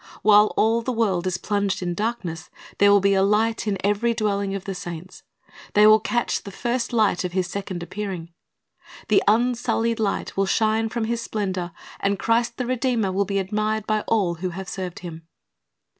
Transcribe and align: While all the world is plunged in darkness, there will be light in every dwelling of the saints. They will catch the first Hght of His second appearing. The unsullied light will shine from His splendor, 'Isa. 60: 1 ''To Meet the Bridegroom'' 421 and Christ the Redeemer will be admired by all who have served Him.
While 0.23 0.47
all 0.57 0.81
the 0.81 0.91
world 0.91 1.27
is 1.27 1.37
plunged 1.37 1.83
in 1.83 1.93
darkness, 1.93 2.49
there 2.79 2.89
will 2.91 3.01
be 3.01 3.19
light 3.19 3.67
in 3.67 3.77
every 3.83 4.15
dwelling 4.15 4.55
of 4.55 4.63
the 4.65 4.73
saints. 4.73 5.21
They 5.75 5.85
will 5.85 5.99
catch 5.99 6.41
the 6.41 6.49
first 6.49 6.89
Hght 6.89 7.23
of 7.23 7.33
His 7.33 7.45
second 7.45 7.83
appearing. 7.83 8.33
The 9.09 9.21
unsullied 9.27 9.99
light 9.99 10.35
will 10.35 10.47
shine 10.47 10.89
from 10.89 11.03
His 11.03 11.21
splendor, 11.21 11.71
'Isa. 11.71 11.73
60: 11.73 11.75
1 11.77 11.77
''To 11.77 11.77
Meet 11.77 11.77
the 11.77 11.85
Bridegroom'' 11.93 12.11
421 12.11 12.11
and 12.11 12.19
Christ 12.19 12.57
the 12.57 12.65
Redeemer 12.65 13.11
will 13.11 13.25
be 13.25 13.37
admired 13.37 13.85
by 13.85 14.01
all 14.07 14.33
who 14.33 14.49
have 14.49 14.67
served 14.67 14.99
Him. 14.99 15.27